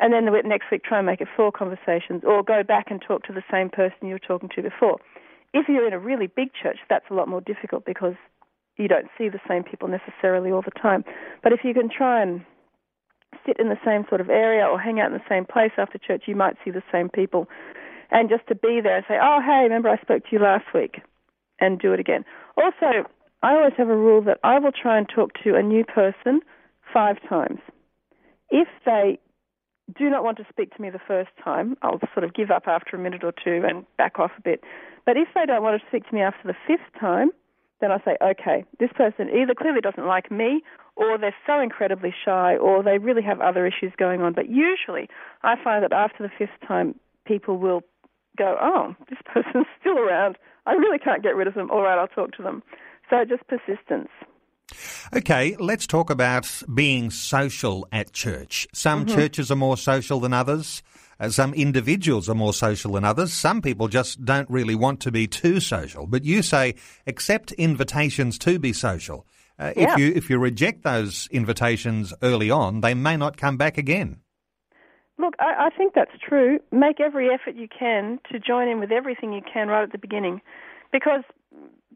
and 0.00 0.12
then 0.12 0.24
the 0.24 0.42
next 0.44 0.70
week 0.72 0.82
try 0.82 0.98
and 0.98 1.06
make 1.06 1.20
it 1.20 1.28
four 1.36 1.52
conversations, 1.52 2.22
or 2.26 2.42
go 2.42 2.62
back 2.62 2.90
and 2.90 3.00
talk 3.00 3.22
to 3.24 3.32
the 3.32 3.42
same 3.50 3.68
person 3.68 4.08
you 4.08 4.14
were 4.14 4.18
talking 4.18 4.48
to 4.56 4.62
before. 4.62 4.98
If 5.52 5.68
you're 5.68 5.86
in 5.86 5.92
a 5.92 5.98
really 5.98 6.26
big 6.26 6.50
church, 6.60 6.78
that's 6.88 7.04
a 7.10 7.14
lot 7.14 7.28
more 7.28 7.40
difficult 7.40 7.84
because 7.84 8.14
you 8.76 8.88
don't 8.88 9.08
see 9.18 9.28
the 9.28 9.40
same 9.46 9.62
people 9.62 9.88
necessarily 9.88 10.50
all 10.50 10.62
the 10.62 10.70
time. 10.70 11.04
But 11.42 11.52
if 11.52 11.60
you 11.64 11.74
can 11.74 11.90
try 11.90 12.22
and 12.22 12.44
sit 13.46 13.58
in 13.58 13.68
the 13.68 13.78
same 13.84 14.04
sort 14.08 14.20
of 14.20 14.30
area 14.30 14.64
or 14.64 14.80
hang 14.80 15.00
out 15.00 15.12
in 15.12 15.18
the 15.18 15.28
same 15.28 15.44
place 15.44 15.72
after 15.76 15.98
church, 15.98 16.24
you 16.26 16.34
might 16.34 16.56
see 16.64 16.70
the 16.70 16.82
same 16.90 17.08
people. 17.08 17.48
And 18.10 18.28
just 18.28 18.46
to 18.48 18.54
be 18.54 18.80
there 18.82 18.96
and 18.96 19.04
say, 19.06 19.18
oh, 19.22 19.40
hey, 19.44 19.62
remember 19.64 19.88
I 19.88 20.00
spoke 20.00 20.24
to 20.24 20.28
you 20.32 20.38
last 20.38 20.64
week, 20.74 21.00
and 21.60 21.78
do 21.78 21.92
it 21.92 22.00
again. 22.00 22.24
Also, 22.56 23.08
I 23.42 23.54
always 23.54 23.74
have 23.76 23.88
a 23.88 23.96
rule 23.96 24.22
that 24.22 24.38
I 24.42 24.58
will 24.58 24.72
try 24.72 24.98
and 24.98 25.08
talk 25.08 25.32
to 25.44 25.54
a 25.54 25.62
new 25.62 25.84
person 25.84 26.40
five 26.92 27.16
times. 27.28 27.60
If 28.50 28.68
they 28.84 29.18
do 29.98 30.10
not 30.10 30.24
want 30.24 30.38
to 30.38 30.46
speak 30.48 30.74
to 30.76 30.82
me 30.82 30.90
the 30.90 31.00
first 31.06 31.30
time, 31.42 31.76
I'll 31.82 32.00
sort 32.14 32.24
of 32.24 32.34
give 32.34 32.50
up 32.50 32.64
after 32.66 32.96
a 32.96 32.98
minute 32.98 33.24
or 33.24 33.32
two 33.32 33.62
and 33.66 33.84
back 33.96 34.18
off 34.18 34.32
a 34.38 34.42
bit. 34.42 34.62
But 35.06 35.16
if 35.16 35.28
they 35.34 35.46
don't 35.46 35.62
want 35.62 35.80
to 35.80 35.86
speak 35.88 36.08
to 36.08 36.14
me 36.14 36.22
after 36.22 36.46
the 36.46 36.56
fifth 36.66 36.98
time, 36.98 37.30
then 37.80 37.90
I 37.90 37.98
say, 38.04 38.16
okay, 38.22 38.64
this 38.78 38.90
person 38.94 39.28
either 39.30 39.54
clearly 39.54 39.80
doesn't 39.80 40.06
like 40.06 40.30
me 40.30 40.62
or 40.96 41.16
they're 41.16 41.34
so 41.46 41.60
incredibly 41.60 42.14
shy 42.24 42.56
or 42.56 42.82
they 42.82 42.98
really 42.98 43.22
have 43.22 43.40
other 43.40 43.66
issues 43.66 43.92
going 43.96 44.20
on. 44.20 44.34
But 44.34 44.48
usually 44.48 45.08
I 45.42 45.54
find 45.62 45.82
that 45.82 45.92
after 45.92 46.22
the 46.22 46.30
fifth 46.38 46.60
time, 46.66 46.94
people 47.24 47.56
will 47.56 47.82
go, 48.36 48.56
oh, 48.60 48.94
this 49.08 49.18
person's 49.24 49.66
still 49.80 49.98
around. 49.98 50.36
I 50.66 50.72
really 50.72 50.98
can't 50.98 51.22
get 51.22 51.36
rid 51.36 51.46
of 51.46 51.54
them. 51.54 51.70
All 51.70 51.82
right, 51.82 51.98
I'll 51.98 52.08
talk 52.08 52.32
to 52.32 52.42
them. 52.42 52.62
So 53.08 53.24
just 53.24 53.42
persistence. 53.48 54.10
Okay, 55.14 55.56
let's 55.58 55.86
talk 55.86 56.10
about 56.10 56.62
being 56.72 57.10
social 57.10 57.86
at 57.92 58.12
church. 58.12 58.66
Some 58.72 59.04
mm-hmm. 59.04 59.16
churches 59.16 59.50
are 59.50 59.56
more 59.56 59.76
social 59.76 60.20
than 60.20 60.32
others. 60.32 60.82
Uh, 61.18 61.28
some 61.28 61.52
individuals 61.52 62.28
are 62.28 62.34
more 62.34 62.54
social 62.54 62.92
than 62.92 63.04
others. 63.04 63.32
Some 63.32 63.60
people 63.60 63.88
just 63.88 64.24
don't 64.24 64.48
really 64.48 64.74
want 64.74 65.00
to 65.00 65.12
be 65.12 65.26
too 65.26 65.60
social. 65.60 66.06
But 66.06 66.24
you 66.24 66.42
say 66.42 66.76
accept 67.06 67.52
invitations 67.52 68.38
to 68.38 68.58
be 68.58 68.72
social. 68.72 69.26
Uh, 69.58 69.72
yeah. 69.76 69.92
If 69.92 69.98
you 69.98 70.12
if 70.14 70.30
you 70.30 70.38
reject 70.38 70.82
those 70.82 71.28
invitations 71.30 72.14
early 72.22 72.50
on, 72.50 72.80
they 72.80 72.94
may 72.94 73.18
not 73.18 73.36
come 73.36 73.58
back 73.58 73.76
again. 73.76 74.20
Look, 75.18 75.34
I, 75.38 75.66
I 75.66 75.76
think 75.76 75.92
that's 75.92 76.16
true. 76.26 76.58
Make 76.72 76.98
every 76.98 77.28
effort 77.28 77.54
you 77.54 77.68
can 77.68 78.18
to 78.32 78.38
join 78.38 78.68
in 78.68 78.80
with 78.80 78.90
everything 78.90 79.34
you 79.34 79.42
can 79.42 79.68
right 79.68 79.82
at 79.82 79.92
the 79.92 79.98
beginning, 79.98 80.40
because 80.90 81.24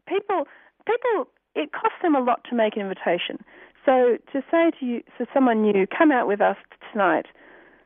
people 0.07 0.45
people 0.85 1.27
it 1.55 1.71
costs 1.71 1.97
them 2.01 2.15
a 2.15 2.19
lot 2.19 2.41
to 2.49 2.55
make 2.55 2.75
an 2.75 2.81
invitation. 2.81 3.43
So 3.85 4.17
to 4.33 4.41
say 4.51 4.71
to 4.79 4.85
you, 4.85 5.01
to 5.17 5.25
someone 5.33 5.61
new, 5.61 5.85
come 5.87 6.11
out 6.11 6.27
with 6.27 6.41
us 6.41 6.57
tonight, 6.91 7.27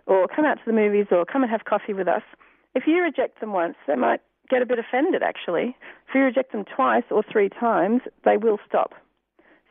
or 0.05 0.27
come 0.27 0.45
out 0.45 0.55
to 0.55 0.63
the 0.65 0.73
movies, 0.73 1.07
or 1.11 1.25
come 1.25 1.43
and 1.43 1.51
have 1.51 1.65
coffee 1.65 1.93
with 1.93 2.07
us, 2.07 2.23
if 2.73 2.83
you 2.87 3.01
reject 3.01 3.39
them 3.39 3.51
once, 3.51 3.75
they 3.87 3.95
might 3.95 4.21
get 4.49 4.61
a 4.61 4.65
bit 4.65 4.79
offended 4.79 5.21
actually. 5.21 5.75
If 6.07 6.15
you 6.15 6.21
reject 6.21 6.51
them 6.51 6.65
twice 6.65 7.03
or 7.11 7.23
three 7.31 7.49
times, 7.49 8.01
they 8.25 8.37
will 8.37 8.57
stop. 8.67 8.93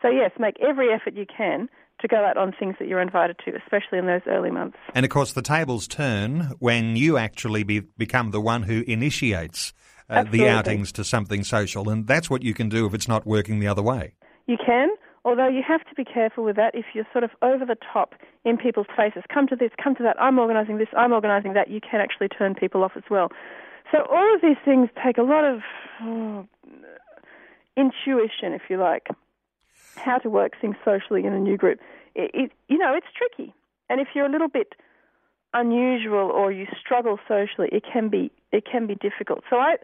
So 0.00 0.08
yes, 0.08 0.30
make 0.38 0.56
every 0.60 0.92
effort 0.92 1.14
you 1.14 1.26
can 1.26 1.68
to 2.00 2.06
go 2.06 2.24
out 2.24 2.36
on 2.36 2.52
things 2.56 2.76
that 2.78 2.86
you're 2.86 3.00
invited 3.00 3.36
to, 3.44 3.56
especially 3.56 3.98
in 3.98 4.06
those 4.06 4.20
early 4.28 4.52
months. 4.52 4.76
And 4.94 5.04
of 5.04 5.10
course, 5.10 5.32
the 5.32 5.42
tables 5.42 5.88
turn 5.88 6.52
when 6.60 6.94
you 6.94 7.16
actually 7.16 7.64
be, 7.64 7.80
become 7.80 8.30
the 8.30 8.40
one 8.40 8.62
who 8.62 8.84
initiates 8.86 9.72
uh, 10.08 10.24
the 10.24 10.48
outings 10.48 10.92
to 10.92 11.04
something 11.04 11.44
social, 11.44 11.88
and 11.88 12.06
that's 12.06 12.30
what 12.30 12.42
you 12.42 12.54
can 12.54 12.68
do 12.68 12.86
if 12.86 12.94
it's 12.94 13.08
not 13.08 13.26
working 13.26 13.60
the 13.60 13.68
other 13.68 13.82
way. 13.82 14.14
You 14.46 14.56
can, 14.64 14.90
although 15.24 15.48
you 15.48 15.62
have 15.66 15.84
to 15.88 15.94
be 15.94 16.04
careful 16.04 16.44
with 16.44 16.56
that. 16.56 16.74
If 16.74 16.86
you're 16.94 17.06
sort 17.12 17.24
of 17.24 17.30
over 17.42 17.64
the 17.64 17.76
top 17.92 18.14
in 18.44 18.56
people's 18.56 18.86
faces, 18.96 19.22
come 19.32 19.46
to 19.48 19.56
this, 19.56 19.70
come 19.82 19.94
to 19.96 20.02
that, 20.02 20.20
I'm 20.20 20.38
organising 20.38 20.78
this, 20.78 20.88
I'm 20.96 21.12
organising 21.12 21.52
that, 21.52 21.68
you 21.70 21.80
can 21.80 22.00
actually 22.00 22.28
turn 22.28 22.54
people 22.54 22.82
off 22.82 22.92
as 22.96 23.04
well. 23.10 23.30
So 23.92 23.98
all 24.10 24.34
of 24.34 24.40
these 24.40 24.56
things 24.64 24.88
take 25.04 25.18
a 25.18 25.22
lot 25.22 25.44
of 25.44 25.60
oh, 26.02 26.46
intuition, 27.76 28.52
if 28.52 28.62
you 28.68 28.78
like, 28.78 29.08
how 29.96 30.18
to 30.18 30.30
work 30.30 30.52
things 30.60 30.76
socially 30.84 31.24
in 31.24 31.32
a 31.32 31.40
new 31.40 31.56
group. 31.56 31.80
It, 32.14 32.30
it, 32.34 32.52
you 32.68 32.78
know, 32.78 32.94
it's 32.94 33.06
tricky, 33.16 33.54
and 33.88 34.00
if 34.00 34.08
you're 34.14 34.26
a 34.26 34.30
little 34.30 34.48
bit 34.48 34.74
unusual 35.54 36.30
or 36.30 36.52
you 36.52 36.66
struggle 36.78 37.18
socially, 37.26 37.68
it 37.72 37.84
can 37.90 38.08
be 38.08 38.30
it 38.52 38.64
can 38.70 38.86
be 38.86 38.94
difficult. 38.94 39.44
So 39.48 39.56
I 39.56 39.76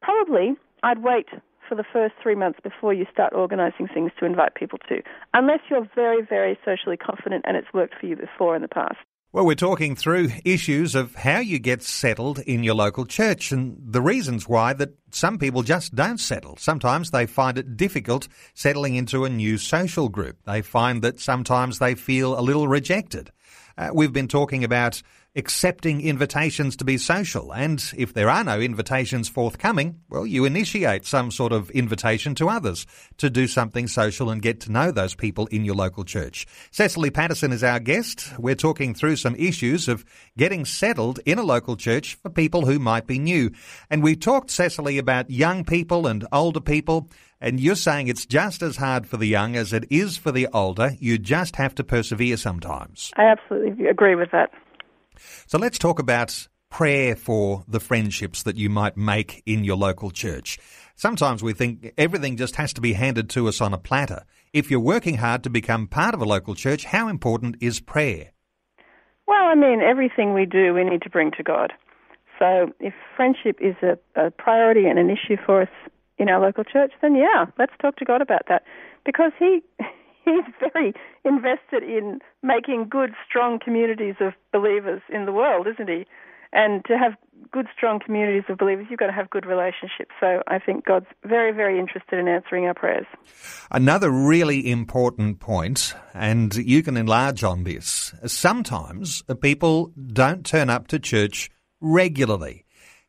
probably 0.00 0.56
I'd 0.82 1.02
wait 1.02 1.26
for 1.68 1.74
the 1.74 1.84
first 1.92 2.14
three 2.22 2.36
months 2.36 2.60
before 2.62 2.94
you 2.94 3.06
start 3.12 3.32
organising 3.32 3.88
things 3.88 4.12
to 4.20 4.24
invite 4.24 4.54
people 4.54 4.78
to, 4.88 5.02
unless 5.34 5.60
you're 5.68 5.88
very 5.94 6.22
very 6.22 6.58
socially 6.64 6.96
confident 6.96 7.44
and 7.46 7.56
it's 7.56 7.72
worked 7.74 7.94
for 8.00 8.06
you 8.06 8.16
before 8.16 8.54
in 8.56 8.62
the 8.62 8.68
past. 8.68 8.98
Well, 9.36 9.44
we're 9.44 9.54
talking 9.54 9.96
through 9.96 10.30
issues 10.46 10.94
of 10.94 11.14
how 11.14 11.40
you 11.40 11.58
get 11.58 11.82
settled 11.82 12.38
in 12.38 12.62
your 12.62 12.74
local 12.74 13.04
church 13.04 13.52
and 13.52 13.76
the 13.84 14.00
reasons 14.00 14.48
why 14.48 14.72
that 14.72 14.94
some 15.10 15.36
people 15.36 15.62
just 15.62 15.94
don't 15.94 16.18
settle. 16.18 16.56
Sometimes 16.56 17.10
they 17.10 17.26
find 17.26 17.58
it 17.58 17.76
difficult 17.76 18.28
settling 18.54 18.94
into 18.94 19.26
a 19.26 19.28
new 19.28 19.58
social 19.58 20.08
group. 20.08 20.38
They 20.46 20.62
find 20.62 21.02
that 21.02 21.20
sometimes 21.20 21.80
they 21.80 21.94
feel 21.94 22.38
a 22.38 22.40
little 22.40 22.66
rejected. 22.66 23.30
Uh, 23.76 23.90
we've 23.92 24.12
been 24.12 24.28
talking 24.28 24.64
about 24.64 25.02
accepting 25.36 26.00
invitations 26.00 26.76
to 26.76 26.84
be 26.84 26.96
social, 26.96 27.52
and 27.52 27.92
if 27.96 28.14
there 28.14 28.30
are 28.30 28.42
no 28.42 28.58
invitations 28.58 29.28
forthcoming, 29.28 30.00
well, 30.08 30.26
you 30.26 30.44
initiate 30.44 31.04
some 31.04 31.30
sort 31.30 31.52
of 31.52 31.70
invitation 31.70 32.34
to 32.34 32.48
others 32.48 32.86
to 33.18 33.28
do 33.28 33.46
something 33.46 33.86
social 33.86 34.30
and 34.30 34.40
get 34.40 34.60
to 34.60 34.72
know 34.72 34.90
those 34.90 35.14
people 35.14 35.46
in 35.48 35.64
your 35.64 35.74
local 35.74 36.04
church. 36.04 36.46
Cecily 36.70 37.10
Paterson 37.10 37.52
is 37.52 37.62
our 37.62 37.78
guest. 37.78 38.32
We're 38.38 38.54
talking 38.54 38.94
through 38.94 39.16
some 39.16 39.36
issues 39.36 39.88
of 39.88 40.04
getting 40.38 40.64
settled 40.64 41.20
in 41.26 41.38
a 41.38 41.42
local 41.42 41.76
church 41.76 42.14
for 42.14 42.30
people 42.30 42.64
who 42.64 42.78
might 42.78 43.06
be 43.06 43.18
new. 43.18 43.50
And 43.90 44.02
we 44.02 44.16
talked, 44.16 44.50
Cecily, 44.50 44.96
about 44.98 45.30
young 45.30 45.64
people 45.64 46.06
and 46.06 46.26
older 46.32 46.60
people. 46.60 47.08
And 47.40 47.60
you're 47.60 47.74
saying 47.74 48.08
it's 48.08 48.24
just 48.24 48.62
as 48.62 48.76
hard 48.78 49.06
for 49.06 49.18
the 49.18 49.26
young 49.26 49.56
as 49.56 49.74
it 49.74 49.84
is 49.90 50.16
for 50.16 50.32
the 50.32 50.48
older. 50.54 50.92
You 50.98 51.18
just 51.18 51.56
have 51.56 51.74
to 51.74 51.84
persevere 51.84 52.38
sometimes. 52.38 53.10
I 53.16 53.24
absolutely 53.24 53.86
agree 53.86 54.14
with 54.14 54.30
that. 54.30 54.50
So 55.46 55.58
let's 55.58 55.78
talk 55.78 55.98
about 55.98 56.48
prayer 56.70 57.16
for 57.16 57.64
the 57.68 57.80
friendships 57.80 58.42
that 58.42 58.56
you 58.56 58.68
might 58.68 58.96
make 58.96 59.42
in 59.46 59.64
your 59.64 59.76
local 59.76 60.10
church. 60.10 60.58
Sometimes 60.94 61.42
we 61.42 61.52
think 61.52 61.92
everything 61.98 62.36
just 62.36 62.56
has 62.56 62.72
to 62.74 62.80
be 62.80 62.94
handed 62.94 63.30
to 63.30 63.48
us 63.48 63.60
on 63.60 63.74
a 63.74 63.78
platter. 63.78 64.24
If 64.52 64.70
you're 64.70 64.80
working 64.80 65.18
hard 65.18 65.42
to 65.44 65.50
become 65.50 65.86
part 65.86 66.14
of 66.14 66.22
a 66.22 66.24
local 66.24 66.54
church, 66.54 66.84
how 66.84 67.08
important 67.08 67.56
is 67.60 67.80
prayer? 67.80 68.32
Well, 69.26 69.44
I 69.44 69.54
mean, 69.54 69.80
everything 69.80 70.34
we 70.34 70.46
do, 70.46 70.72
we 70.72 70.84
need 70.84 71.02
to 71.02 71.10
bring 71.10 71.30
to 71.32 71.42
God. 71.42 71.72
So 72.38 72.72
if 72.80 72.94
friendship 73.16 73.58
is 73.60 73.74
a, 73.82 73.98
a 74.20 74.30
priority 74.30 74.86
and 74.86 74.98
an 74.98 75.10
issue 75.10 75.36
for 75.44 75.62
us 75.62 75.68
in 76.18 76.28
our 76.28 76.40
local 76.40 76.64
church, 76.64 76.92
then 77.02 77.14
yeah, 77.14 77.46
let's 77.58 77.72
talk 77.80 77.96
to 77.96 78.04
God 78.04 78.22
about 78.22 78.42
that. 78.48 78.62
Because 79.04 79.32
He 79.38 79.62
He's 80.26 80.44
very 80.60 80.92
invested 81.24 81.82
in 81.82 82.18
making 82.42 82.88
good, 82.90 83.14
strong 83.26 83.58
communities 83.64 84.16
of 84.20 84.34
believers 84.52 85.00
in 85.08 85.24
the 85.24 85.32
world, 85.32 85.66
isn't 85.66 85.88
He? 85.88 86.04
And 86.52 86.84
to 86.86 86.98
have 86.98 87.14
good, 87.50 87.66
strong 87.76 88.00
communities 88.04 88.42
of 88.48 88.58
believers, 88.58 88.86
you've 88.90 88.98
got 88.98 89.06
to 89.06 89.12
have 89.12 89.30
good 89.30 89.46
relationships. 89.46 90.10
So 90.20 90.42
I 90.48 90.58
think 90.58 90.84
God's 90.84 91.06
very, 91.24 91.52
very 91.52 91.78
interested 91.78 92.18
in 92.18 92.28
answering 92.28 92.66
our 92.66 92.74
prayers. 92.74 93.06
Another 93.70 94.10
really 94.10 94.70
important 94.70 95.40
point, 95.40 95.94
and 96.12 96.54
you 96.54 96.82
can 96.82 96.96
enlarge 96.96 97.44
on 97.44 97.64
this. 97.64 98.12
Sometimes 98.26 99.22
people 99.40 99.92
don't 100.12 100.44
turn 100.44 100.68
up 100.68 100.88
to 100.88 100.98
church 100.98 101.50
regularly. 101.80 102.65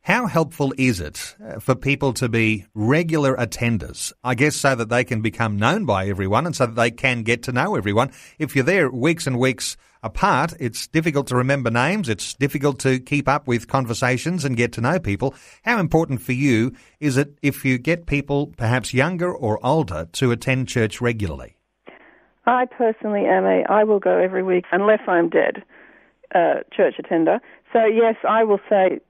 How 0.08 0.24
helpful 0.24 0.72
is 0.78 1.00
it 1.00 1.36
uh, 1.46 1.60
for 1.60 1.74
people 1.74 2.14
to 2.14 2.30
be 2.30 2.64
regular 2.72 3.36
attenders? 3.36 4.10
I 4.24 4.34
guess 4.34 4.56
so 4.56 4.74
that 4.74 4.88
they 4.88 5.04
can 5.04 5.20
become 5.20 5.58
known 5.58 5.84
by 5.84 6.08
everyone 6.08 6.46
and 6.46 6.56
so 6.56 6.64
that 6.64 6.76
they 6.76 6.90
can 6.90 7.24
get 7.24 7.42
to 7.42 7.52
know 7.52 7.74
everyone. 7.74 8.12
If 8.38 8.56
you're 8.56 8.64
there 8.64 8.90
weeks 8.90 9.26
and 9.26 9.38
weeks 9.38 9.76
apart, 10.02 10.54
it's 10.58 10.86
difficult 10.86 11.26
to 11.26 11.36
remember 11.36 11.70
names. 11.70 12.08
It's 12.08 12.32
difficult 12.32 12.78
to 12.78 13.00
keep 13.00 13.28
up 13.28 13.46
with 13.46 13.68
conversations 13.68 14.46
and 14.46 14.56
get 14.56 14.72
to 14.72 14.80
know 14.80 14.98
people. 14.98 15.34
How 15.62 15.78
important 15.78 16.22
for 16.22 16.32
you 16.32 16.72
is 17.00 17.18
it 17.18 17.36
if 17.42 17.62
you 17.66 17.76
get 17.76 18.06
people, 18.06 18.46
perhaps 18.56 18.94
younger 18.94 19.30
or 19.30 19.58
older, 19.62 20.08
to 20.12 20.30
attend 20.30 20.68
church 20.68 21.02
regularly? 21.02 21.58
I 22.46 22.64
personally 22.64 23.26
am 23.26 23.44
a 23.44 23.62
I 23.68 23.84
will 23.84 24.00
go 24.00 24.16
every 24.16 24.42
week 24.42 24.64
unless 24.72 25.00
I'm 25.06 25.28
dead 25.28 25.62
uh, 26.34 26.60
church 26.74 26.94
attender. 26.98 27.40
So 27.74 27.84
yes, 27.84 28.16
I 28.26 28.44
will 28.44 28.60
say 28.70 29.00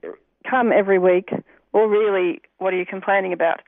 come 0.49 0.71
every 0.71 0.99
week, 0.99 1.29
or 1.73 1.89
really, 1.89 2.41
what 2.57 2.73
are 2.73 2.77
you 2.77 2.85
complaining 2.85 3.33
about? 3.33 3.61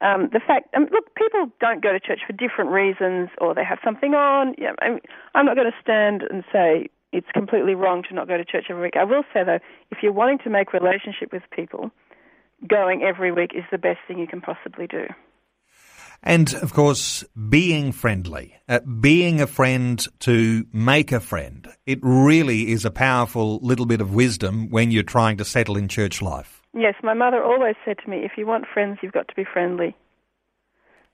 Um, 0.00 0.28
the 0.32 0.40
fact, 0.40 0.68
um, 0.74 0.88
look, 0.90 1.14
people 1.14 1.46
don't 1.60 1.82
go 1.82 1.92
to 1.92 2.00
church 2.00 2.20
for 2.26 2.32
different 2.32 2.70
reasons, 2.70 3.30
or 3.38 3.54
they 3.54 3.64
have 3.64 3.78
something 3.84 4.14
on. 4.14 4.54
Yeah, 4.58 4.72
I'm, 4.80 4.98
I'm 5.34 5.46
not 5.46 5.54
going 5.54 5.70
to 5.70 5.78
stand 5.80 6.22
and 6.28 6.42
say 6.52 6.88
it's 7.12 7.30
completely 7.32 7.74
wrong 7.74 8.02
to 8.08 8.14
not 8.14 8.26
go 8.26 8.36
to 8.36 8.44
church 8.44 8.66
every 8.68 8.82
week. 8.82 8.96
I 8.98 9.04
will 9.04 9.22
say 9.32 9.44
though, 9.44 9.60
if 9.90 9.98
you're 10.02 10.12
wanting 10.12 10.38
to 10.38 10.50
make 10.50 10.72
relationship 10.72 11.32
with 11.32 11.42
people, 11.54 11.90
going 12.66 13.02
every 13.02 13.30
week 13.32 13.52
is 13.54 13.64
the 13.70 13.78
best 13.78 13.98
thing 14.08 14.18
you 14.18 14.26
can 14.26 14.40
possibly 14.40 14.86
do. 14.86 15.06
And 16.22 16.54
of 16.54 16.72
course, 16.72 17.24
being 17.48 17.90
friendly, 17.90 18.54
uh, 18.68 18.80
being 18.80 19.40
a 19.40 19.46
friend 19.46 20.06
to 20.20 20.64
make 20.72 21.10
a 21.10 21.18
friend, 21.18 21.66
it 21.84 21.98
really 22.02 22.70
is 22.70 22.84
a 22.84 22.90
powerful 22.90 23.58
little 23.60 23.86
bit 23.86 24.00
of 24.00 24.14
wisdom 24.14 24.70
when 24.70 24.92
you're 24.92 25.02
trying 25.02 25.36
to 25.38 25.44
settle 25.44 25.76
in 25.76 25.88
church 25.88 26.22
life. 26.22 26.62
Yes, 26.74 26.94
my 27.02 27.12
mother 27.12 27.42
always 27.42 27.74
said 27.84 27.96
to 28.04 28.10
me, 28.10 28.18
if 28.18 28.32
you 28.36 28.46
want 28.46 28.66
friends, 28.72 28.98
you've 29.02 29.12
got 29.12 29.28
to 29.28 29.34
be 29.34 29.44
friendly. 29.44 29.96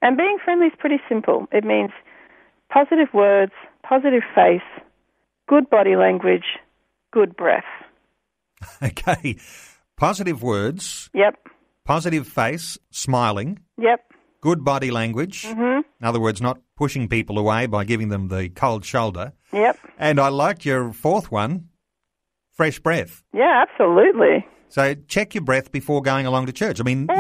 And 0.02 0.16
being 0.16 0.38
friendly 0.44 0.66
is 0.66 0.74
pretty 0.78 0.98
simple. 1.08 1.46
It 1.52 1.64
means 1.64 1.90
positive 2.70 3.08
words, 3.14 3.52
positive 3.82 4.22
face, 4.34 4.60
good 5.48 5.70
body 5.70 5.96
language, 5.96 6.58
good 7.12 7.36
breath. 7.36 7.64
Okay. 8.82 9.36
Positive 9.96 10.42
words, 10.42 11.10
Yep, 11.14 11.34
positive 11.84 12.26
face, 12.26 12.78
smiling, 12.90 13.58
yep, 13.76 14.00
good 14.40 14.64
body 14.64 14.90
language. 14.90 15.46
hmm 15.46 15.80
In 16.00 16.04
other 16.04 16.20
words, 16.20 16.40
not 16.40 16.60
pushing 16.76 17.08
people 17.08 17.38
away 17.38 17.66
by 17.66 17.84
giving 17.84 18.08
them 18.08 18.28
the 18.28 18.48
cold 18.50 18.84
shoulder. 18.84 19.32
yep. 19.52 19.76
And 19.98 20.20
I 20.20 20.28
liked 20.28 20.64
your 20.64 20.92
fourth 20.92 21.32
one, 21.32 21.68
fresh 22.52 22.78
breath. 22.78 23.22
Yeah, 23.32 23.64
absolutely. 23.68 24.46
So 24.68 24.94
check 25.08 25.34
your 25.34 25.44
breath 25.44 25.72
before 25.72 26.02
going 26.02 26.26
along 26.26 26.46
to 26.46 26.52
church. 26.52 26.78
I 26.80 26.84
mean, 26.84 27.06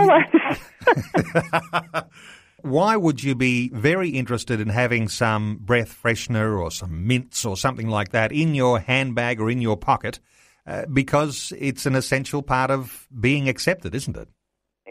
why 2.62 2.96
would 2.96 3.22
you 3.22 3.34
be 3.34 3.68
very 3.70 4.10
interested 4.10 4.60
in 4.60 4.68
having 4.68 5.08
some 5.08 5.58
breath 5.60 5.96
freshener 6.02 6.58
or 6.60 6.70
some 6.70 7.06
mints 7.06 7.44
or 7.44 7.56
something 7.56 7.88
like 7.88 8.10
that 8.10 8.32
in 8.32 8.54
your 8.54 8.80
handbag 8.80 9.40
or 9.40 9.50
in 9.50 9.60
your 9.60 9.76
pocket? 9.76 10.20
Uh, 10.66 10.84
because 10.92 11.52
it's 11.58 11.86
an 11.86 11.94
essential 11.94 12.42
part 12.42 12.70
of 12.70 13.06
being 13.18 13.48
accepted, 13.48 13.94
isn't 13.94 14.16
it? 14.16 14.28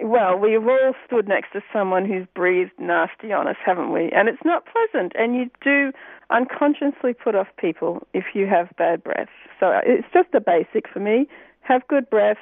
Well, 0.04 0.38
we've 0.38 0.66
all 0.66 0.94
stood 1.06 1.28
next 1.28 1.54
to 1.54 1.62
someone 1.74 2.06
who's 2.06 2.26
breathed 2.36 2.72
nasty 2.80 3.32
on 3.32 3.48
us, 3.48 3.56
haven't 3.66 3.92
we? 3.92 4.10
And 4.14 4.30
it's 4.30 4.44
not 4.46 4.64
pleasant. 4.66 5.14
And 5.16 5.36
you 5.36 5.50
do 5.64 5.92
unconsciously 6.30 7.14
put 7.14 7.36
off 7.36 7.48
people 7.58 8.06
if 8.14 8.26
you 8.34 8.48
have 8.48 8.70
bad 8.78 9.04
breath. 9.04 9.30
So 9.60 9.80
it's 9.86 10.08
just 10.14 10.30
a 10.34 10.42
basic 10.42 10.88
for 10.92 11.00
me. 11.00 11.28
Have 11.62 11.88
good 11.88 12.10
breath 12.10 12.38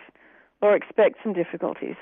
or 0.62 0.76
expect 0.76 1.18
some 1.24 1.34
difficulties. 1.34 1.96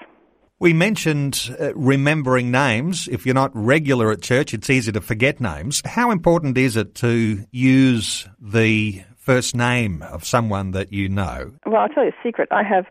We 0.60 0.72
mentioned 0.72 1.54
uh, 1.60 1.76
remembering 1.76 2.52
names. 2.52 3.08
If 3.12 3.26
you're 3.26 3.36
not 3.36 3.52
regular 3.54 4.12
at 4.12 4.22
church, 4.22 4.54
it's 4.54 4.70
easy 4.70 4.92
to 4.94 5.02
forget 5.02 5.42
names. 5.42 5.82
How 5.84 6.12
important 6.12 6.58
is 6.58 6.78
it 6.78 6.96
to 6.96 7.46
use 7.52 8.30
the 8.40 9.04
first 9.18 9.56
name 9.56 10.02
of 10.04 10.26
someone 10.26 10.72
that 10.72 10.94
you 10.94 11.10
know? 11.10 11.52
Well, 11.66 11.82
I'll 11.82 11.90
tell 11.90 12.04
you 12.04 12.12
a 12.12 12.24
secret. 12.28 12.48
I 12.52 12.64
have 12.64 12.86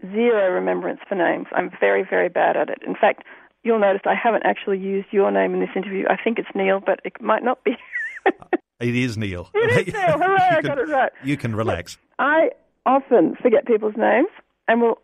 zero 0.00 0.52
remembrance 0.52 1.00
for 1.08 1.14
names. 1.14 1.46
I'm 1.52 1.70
very, 1.80 2.04
very 2.08 2.28
bad 2.28 2.56
at 2.56 2.68
it. 2.68 2.78
In 2.86 2.94
fact, 2.94 3.24
you'll 3.62 3.80
notice 3.80 4.02
I 4.04 4.14
haven't 4.14 4.44
actually 4.44 4.78
used 4.78 5.08
your 5.10 5.30
name 5.30 5.54
in 5.54 5.60
this 5.60 5.70
interview. 5.74 6.04
I 6.08 6.16
think 6.22 6.38
it's 6.38 6.48
Neil, 6.54 6.80
but 6.84 7.00
it 7.04 7.20
might 7.20 7.42
not 7.42 7.62
be. 7.64 7.76
It 8.78 8.94
is 8.94 9.16
Neil. 9.16 9.48
It 9.54 9.88
is 9.88 9.94
Neil. 9.94 10.18
Hooray, 10.18 10.48
I 10.58 10.60
got 10.60 10.78
it 10.78 10.88
right. 10.88 11.10
You 11.24 11.38
can 11.38 11.56
relax. 11.56 11.96
I 12.18 12.50
often 12.84 13.34
forget 13.40 13.66
people's 13.66 13.94
names 13.96 14.28
and 14.68 14.82
will 14.82 14.98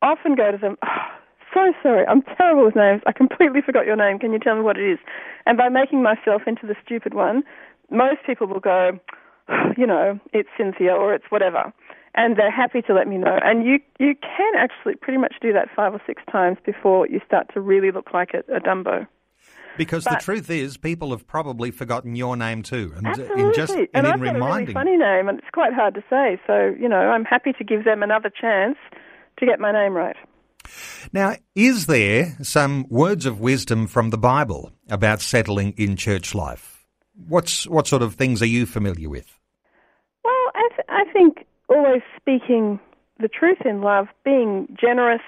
often 0.00 0.36
go 0.36 0.52
to 0.52 0.58
them, 0.58 0.76
oh, 0.84 1.06
so 1.52 1.72
sorry, 1.82 2.06
I'm 2.06 2.22
terrible 2.22 2.64
with 2.64 2.76
names. 2.76 3.02
I 3.06 3.12
completely 3.12 3.62
forgot 3.62 3.86
your 3.86 3.96
name. 3.96 4.18
Can 4.18 4.32
you 4.32 4.38
tell 4.38 4.54
me 4.54 4.62
what 4.62 4.76
it 4.76 4.88
is? 4.88 4.98
And 5.44 5.58
by 5.58 5.68
making 5.68 6.02
myself 6.02 6.42
into 6.46 6.66
the 6.66 6.76
stupid 6.84 7.14
one, 7.14 7.42
most 7.90 8.18
people 8.26 8.46
will 8.46 8.60
go, 8.60 8.98
ah, 9.48 9.70
you 9.76 9.86
know, 9.86 10.20
it's 10.32 10.48
Cynthia 10.56 10.92
or 10.92 11.14
it's 11.14 11.24
whatever. 11.30 11.72
And 12.16 12.36
they're 12.36 12.50
happy 12.50 12.82
to 12.82 12.94
let 12.94 13.06
me 13.08 13.18
know. 13.18 13.38
And 13.42 13.64
you 13.66 13.78
you 13.98 14.14
can 14.20 14.52
actually 14.58 14.94
pretty 14.96 15.18
much 15.18 15.34
do 15.40 15.52
that 15.52 15.68
five 15.74 15.94
or 15.94 16.00
six 16.06 16.22
times 16.30 16.58
before 16.64 17.06
you 17.08 17.20
start 17.26 17.52
to 17.54 17.60
really 17.60 17.90
look 17.90 18.12
like 18.12 18.30
a, 18.34 18.38
a 18.54 18.60
Dumbo. 18.60 19.06
Because 19.76 20.04
But- 20.04 20.18
the 20.20 20.24
truth 20.24 20.48
is, 20.48 20.78
people 20.78 21.10
have 21.10 21.26
probably 21.26 21.70
forgotten 21.70 22.16
your 22.16 22.34
name 22.36 22.62
too, 22.62 22.92
and 22.96 23.06
Absolutely. 23.06 23.42
in 23.42 23.52
just 23.52 23.74
and 23.74 23.88
and 23.92 24.06
in 24.06 24.12
I've 24.12 24.18
got 24.18 24.20
a 24.20 24.22
really 24.22 24.34
reminding. 24.34 24.74
funny 24.74 24.96
name, 24.96 25.28
and 25.28 25.38
it's 25.38 25.50
quite 25.52 25.74
hard 25.74 25.94
to 25.94 26.02
say. 26.08 26.40
So 26.46 26.74
you 26.80 26.88
know, 26.88 26.96
I'm 26.96 27.24
happy 27.24 27.52
to 27.52 27.64
give 27.64 27.84
them 27.84 28.02
another 28.02 28.30
chance 28.30 28.76
to 29.38 29.46
get 29.46 29.60
my 29.60 29.72
name 29.72 29.92
right. 29.94 30.16
Now, 31.12 31.36
is 31.54 31.86
there 31.86 32.36
some 32.42 32.86
words 32.88 33.24
of 33.26 33.38
wisdom 33.38 33.86
from 33.86 34.10
the 34.10 34.18
Bible 34.18 34.72
about 34.88 35.20
settling 35.20 35.74
in 35.76 35.94
church 35.96 36.34
life? 36.34 36.86
What's 37.28 37.66
what 37.68 37.86
sort 37.86 38.02
of 38.02 38.14
things 38.14 38.42
are 38.42 38.46
you 38.46 38.66
familiar 38.66 39.08
with? 39.08 39.38
Well, 40.24 40.32
I, 40.54 40.68
th- 40.74 40.88
I 40.88 41.04
think 41.12 41.45
always 41.68 42.02
speaking 42.16 42.80
the 43.18 43.28
truth 43.28 43.58
in 43.64 43.80
love, 43.80 44.08
being 44.24 44.68
generous, 44.78 45.22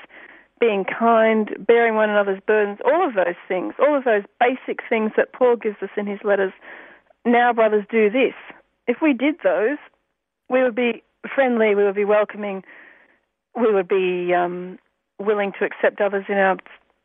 being 0.61 0.85
kind, 0.85 1.55
bearing 1.67 1.95
one 1.95 2.11
another's 2.11 2.41
burdens, 2.47 2.79
all 2.85 3.07
of 3.07 3.15
those 3.15 3.37
things, 3.47 3.75
all 3.79 3.97
of 3.97 4.05
those 4.05 4.25
basic 4.41 4.81
things 4.89 5.13
that 5.17 5.33
Paul 5.33 5.57
gives 5.57 5.77
us 5.83 5.91
in 5.97 6.07
his 6.07 6.19
letters. 6.25 6.53
Now, 7.25 7.53
brothers, 7.53 7.85
do 7.91 8.11
this. 8.11 8.35
If 8.87 8.99
we 9.01 9.13
did 9.13 9.37
those, 9.45 9.79
we 10.49 10.63
would 10.63 10.75
be 10.75 11.03
friendly, 11.35 11.75
we 11.75 11.85
would 11.85 11.95
be 11.95 12.05
welcoming, 12.05 12.65
we 13.55 13.73
would 13.73 13.89
be 13.89 14.33
um, 14.35 14.79
willing 15.19 15.53
to 15.59 15.65
accept 15.65 16.01
others 16.01 16.25
in 16.29 16.37
our 16.37 16.57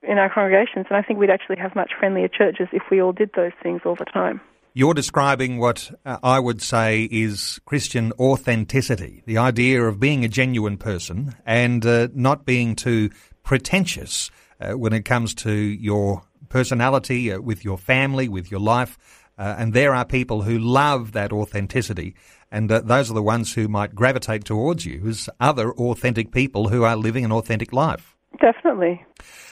in 0.01 0.17
our 0.17 0.29
congregations, 0.29 0.85
and 0.89 0.97
I 0.97 1.01
think 1.01 1.17
we'd 1.17 1.29
actually 1.29 1.55
have 1.59 1.75
much 1.75 1.91
friendlier 1.97 2.27
churches 2.27 2.67
if 2.73 2.83
we 2.91 3.01
all 3.01 3.13
did 3.13 3.31
those 3.37 3.53
things 3.61 3.81
all 3.85 3.95
the 3.95 4.03
time. 4.03 4.41
You're 4.75 4.95
describing 4.95 5.59
what 5.59 5.91
uh, 6.03 6.17
I 6.23 6.39
would 6.39 6.59
say 6.59 7.07
is 7.11 7.59
Christian 7.63 8.11
authenticity, 8.19 9.21
the 9.27 9.37
idea 9.37 9.83
of 9.83 9.99
being 9.99 10.25
a 10.25 10.27
genuine 10.27 10.77
person 10.77 11.35
and 11.45 11.85
uh, 11.85 12.07
not 12.15 12.43
being 12.43 12.75
too 12.75 13.11
pretentious 13.43 14.31
uh, 14.59 14.71
when 14.71 14.91
it 14.91 15.05
comes 15.05 15.35
to 15.35 15.51
your 15.51 16.23
personality, 16.49 17.31
uh, 17.31 17.39
with 17.39 17.63
your 17.63 17.77
family, 17.77 18.27
with 18.27 18.49
your 18.49 18.61
life. 18.61 18.97
Uh, 19.37 19.53
and 19.59 19.73
there 19.75 19.93
are 19.93 20.05
people 20.05 20.41
who 20.41 20.57
love 20.57 21.11
that 21.11 21.31
authenticity, 21.31 22.15
and 22.51 22.71
uh, 22.71 22.79
those 22.79 23.11
are 23.11 23.15
the 23.15 23.21
ones 23.21 23.53
who 23.53 23.67
might 23.67 23.93
gravitate 23.93 24.43
towards 24.43 24.87
you 24.87 25.07
as 25.07 25.29
other 25.39 25.71
authentic 25.73 26.31
people 26.31 26.69
who 26.69 26.83
are 26.83 26.95
living 26.95 27.23
an 27.23 27.31
authentic 27.31 27.73
life. 27.73 28.15
Definitely. 28.41 29.05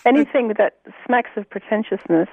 Anything 0.03 0.53
that 0.57 0.79
smacks 1.05 1.29
of 1.35 1.47
pretentiousness, 1.47 2.27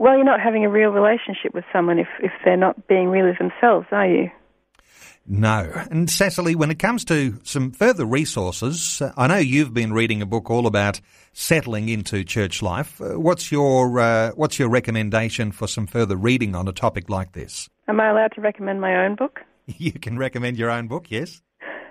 well, 0.00 0.16
you're 0.16 0.24
not 0.24 0.40
having 0.40 0.64
a 0.64 0.70
real 0.70 0.88
relationship 0.88 1.52
with 1.52 1.64
someone 1.70 1.98
if, 1.98 2.08
if 2.22 2.32
they're 2.42 2.56
not 2.56 2.88
being 2.88 3.08
really 3.08 3.32
themselves, 3.38 3.86
are 3.92 4.06
you? 4.08 4.30
No. 5.26 5.70
And 5.90 6.08
Cecily, 6.08 6.54
when 6.54 6.70
it 6.70 6.78
comes 6.78 7.04
to 7.04 7.38
some 7.44 7.70
further 7.70 8.06
resources, 8.06 9.02
uh, 9.02 9.12
I 9.18 9.26
know 9.26 9.36
you've 9.36 9.74
been 9.74 9.92
reading 9.92 10.22
a 10.22 10.26
book 10.26 10.50
all 10.50 10.66
about 10.66 11.02
settling 11.34 11.90
into 11.90 12.24
church 12.24 12.62
life. 12.62 12.98
Uh, 12.98 13.20
what's 13.20 13.52
your 13.52 14.00
uh, 14.00 14.30
what's 14.30 14.58
your 14.58 14.70
recommendation 14.70 15.52
for 15.52 15.68
some 15.68 15.86
further 15.86 16.16
reading 16.16 16.54
on 16.54 16.66
a 16.66 16.72
topic 16.72 17.10
like 17.10 17.32
this? 17.32 17.68
Am 17.86 18.00
I 18.00 18.08
allowed 18.08 18.32
to 18.36 18.40
recommend 18.40 18.80
my 18.80 19.04
own 19.04 19.14
book? 19.16 19.40
You 19.76 19.92
can 19.92 20.18
recommend 20.18 20.58
your 20.58 20.70
own 20.70 20.88
book, 20.88 21.10
yes? 21.10 21.42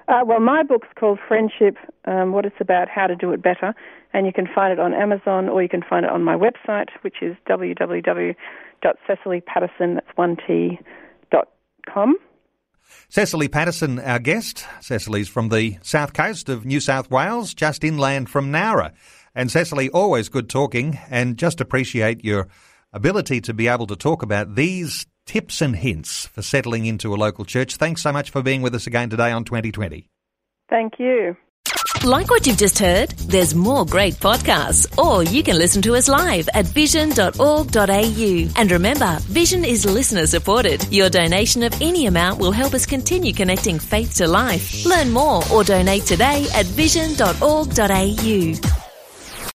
Uh, 0.10 0.24
well, 0.26 0.40
my 0.40 0.64
book's 0.64 0.88
called 1.00 1.20
Friendship, 1.28 1.78
um, 2.06 2.32
What 2.32 2.44
It's 2.44 2.56
About, 2.60 2.90
How 2.90 3.06
to 3.06 3.16
Do 3.16 3.32
It 3.32 3.44
Better, 3.44 3.76
and 4.12 4.26
you 4.26 4.34
can 4.34 4.48
find 4.48 4.74
it 4.74 4.80
on 4.80 4.92
Amazon 4.92 5.48
or 5.48 5.62
you 5.62 5.70
can 5.70 5.84
find 5.88 6.04
it 6.04 6.12
on 6.12 6.24
my 6.24 6.36
website, 6.36 6.88
which 7.02 7.18
is 7.22 7.36
www.cecilypaterson, 7.48 9.94
that's 9.94 10.08
one 10.16 10.36
T, 10.48 10.80
dot 11.32 11.50
com. 11.88 12.18
Cecily 13.08 13.48
Paterson, 13.48 14.00
our 14.00 14.18
guest. 14.18 14.66
Cecily's 14.82 15.30
from 15.30 15.50
the 15.50 15.78
south 15.84 16.14
coast 16.14 16.50
of 16.50 16.66
New 16.66 16.80
South 16.80 17.12
Wales, 17.12 17.54
just 17.54 17.84
inland 17.84 18.32
from 18.32 18.52
Nowra. 18.52 18.94
And 19.36 19.52
Cecily, 19.52 19.92
always 19.92 20.28
good 20.28 20.50
talking 20.50 20.98
and 21.12 21.38
just 21.38 21.62
appreciate 21.62 22.26
your 22.26 22.48
ability 22.92 23.42
to 23.42 23.54
be 23.54 23.68
able 23.68 23.86
to 23.86 23.96
talk 23.96 24.24
about 24.24 24.56
these 24.56 25.06
tips 25.30 25.62
and 25.62 25.76
hints 25.76 26.26
for 26.26 26.42
settling 26.42 26.88
into 26.88 27.14
a 27.14 27.16
local 27.16 27.46
church. 27.46 27.76
Thanks 27.76 28.02
so 28.02 28.12
much 28.12 28.32
for 28.32 28.42
being 28.42 28.64
with 28.64 28.74
us 28.74 28.88
again 28.88 29.12
today 29.12 29.32
on 29.32 29.44
2020. 29.44 30.08
Thank 30.72 30.94
you. 30.98 31.38
Like 32.04 32.32
what 32.32 32.48
you've 32.48 32.58
just 32.58 32.80
heard? 32.80 33.12
There's 33.12 33.54
more 33.54 33.86
great 33.86 34.16
podcasts, 34.16 34.88
or 34.98 35.22
you 35.22 35.44
can 35.44 35.60
listen 35.60 35.84
to 35.84 35.96
us 35.96 36.08
live 36.08 36.50
at 36.56 36.66
vision.org.au. 36.66 38.50
And 38.56 38.72
remember, 38.72 39.20
Vision 39.22 39.64
is 39.64 39.86
listener 39.86 40.26
supported. 40.26 40.92
Your 40.92 41.12
donation 41.12 41.62
of 41.62 41.80
any 41.80 42.08
amount 42.08 42.40
will 42.40 42.52
help 42.52 42.74
us 42.74 42.88
continue 42.88 43.32
connecting 43.32 43.78
faith 43.78 44.16
to 44.16 44.28
life. 44.28 44.84
Learn 44.84 45.12
more 45.12 45.44
or 45.54 45.64
donate 45.64 46.06
today 46.06 46.48
at 46.56 46.66
vision.org.au. 46.66 48.89